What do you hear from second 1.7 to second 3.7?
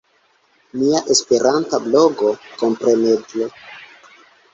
blogo, kompreneble!